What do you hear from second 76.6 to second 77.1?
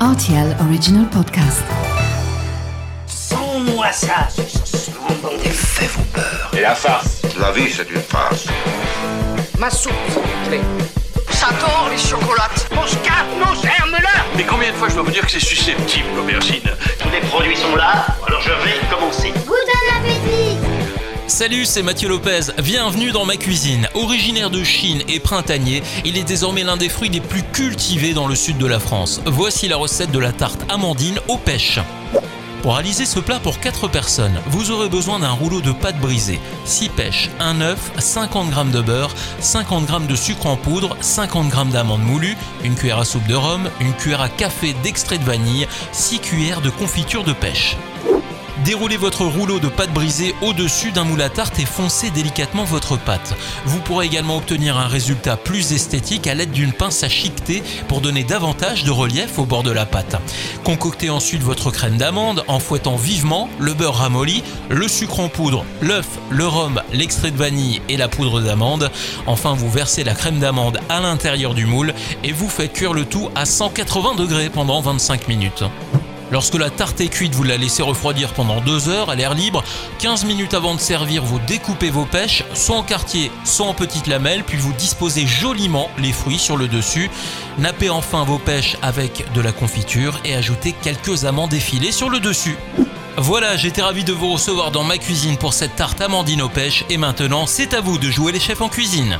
tarte est